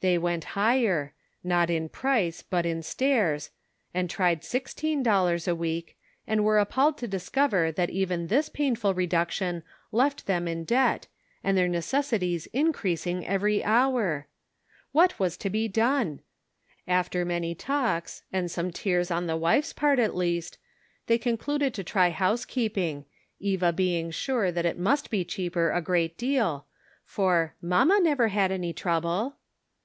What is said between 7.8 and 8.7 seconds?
Benevolence. 57 that even this